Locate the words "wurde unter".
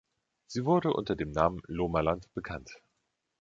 0.65-1.15